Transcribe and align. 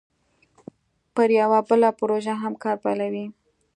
پر 1.13 1.29
یوه 1.39 1.59
بله 1.69 1.89
پروژه 1.99 2.33
هم 2.41 2.53
کار 2.63 2.75
پیلوي 2.83 3.25